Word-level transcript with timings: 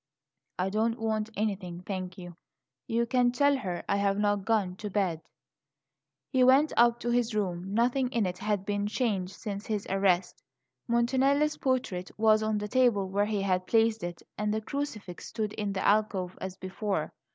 "I 0.57 0.71
don't 0.71 0.97
want 0.99 1.29
anything, 1.37 1.81
thank 1.85 2.17
you; 2.17 2.35
you 2.87 3.05
can 3.05 3.31
tell 3.31 3.55
her 3.57 3.83
I 3.87 3.97
have 3.97 4.17
not 4.17 4.45
gone 4.45 4.75
to 4.77 4.89
bed." 4.89 5.21
He 6.31 6.43
went 6.43 6.73
up 6.75 6.99
to 7.01 7.11
his 7.11 7.35
room. 7.35 7.75
Nothing 7.75 8.09
in 8.11 8.25
it 8.25 8.39
had 8.39 8.65
been 8.65 8.87
changed 8.87 9.33
since 9.35 9.67
his 9.67 9.85
arrest; 9.91 10.41
Montanelli's 10.87 11.57
portrait 11.57 12.09
was 12.17 12.41
on 12.41 12.57
the 12.57 12.67
table 12.67 13.09
where 13.09 13.25
he 13.27 13.43
had 13.43 13.67
placed 13.67 14.03
it, 14.03 14.23
and 14.39 14.51
the 14.51 14.59
crucifix 14.61 15.27
stood 15.27 15.53
in 15.53 15.71
the 15.73 15.85
alcove 15.85 16.35
as 16.41 16.57
before. 16.57 17.13